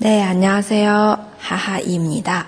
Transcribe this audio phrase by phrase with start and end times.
[0.00, 2.46] 大家好，哈哈伊米哒。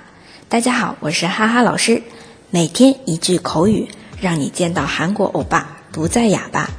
[0.48, 2.02] 大家好，我是哈哈老师。
[2.50, 3.88] 每天一句口语，
[4.20, 6.70] 让你见到韩国欧巴不再哑巴。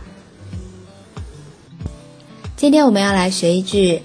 [2.56, 4.02] 今天我们要来学一句，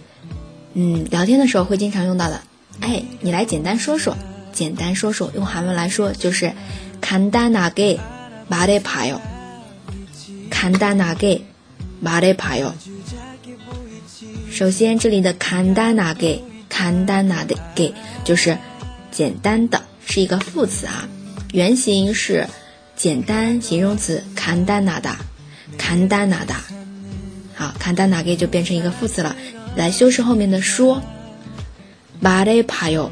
[0.74, 2.42] 嗯，聊天的时候会经常用到的。
[2.80, 4.16] 哎，你来简单说说，
[4.52, 6.52] 简单说说，用韩文来说就是
[7.00, 9.20] 간단하게말해봐 요。
[10.50, 12.72] 간단하게말해봐 요。
[14.50, 16.40] 首先，这里的간단하 게。
[16.78, 17.94] 简单拿的给
[18.24, 18.58] 就是
[19.10, 21.08] 简单的，是一个副词啊，
[21.52, 22.46] 原型是
[22.96, 25.14] 简单形容词简单拿的，
[25.78, 26.54] 简单拿的，
[27.54, 29.36] 好，简单拿给就变成一个副词了，
[29.76, 31.00] 来修饰后面的说，
[32.20, 33.10] 말해봐 요，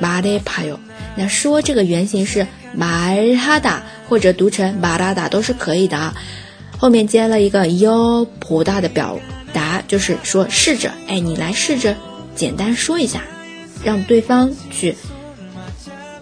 [0.00, 0.78] 말해봐 요，
[1.16, 6.14] 那说这个原型是말하다或者读成말하다都是可以的啊，
[6.78, 9.18] 后面接了一个요颇大的表
[9.52, 11.94] 达，就是说试着，哎，你来试着。
[12.41, 13.21] 简单说一下，
[13.83, 14.95] 让对方去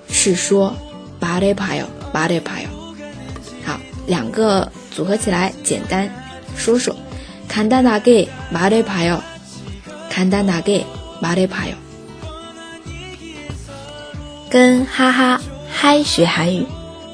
[0.10, 0.76] 是说
[1.18, 2.68] body pile body，pile。
[3.64, 6.14] 好，两个组合起来，简单
[6.58, 6.94] 说说。
[7.48, 9.24] 看单拿给巴雷帕哟，
[10.10, 10.86] 看单拿给
[11.22, 11.74] 巴雷帕哟。
[14.50, 15.40] 跟哈哈
[15.72, 16.66] 嗨学韩语，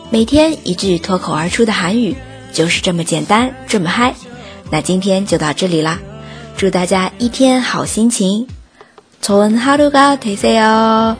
[0.09, 2.15] 每天一句脱口而出的韩语，
[2.51, 4.15] 就是这么简单，这么嗨。
[4.71, 5.99] 那今天就到这里啦，
[6.57, 8.47] 祝大家一天好心情。
[9.25, 11.17] 좋은 하루가 되세요.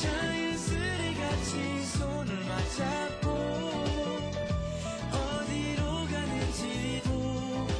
[0.00, 3.09] 자연스레 같이 손을 맞잡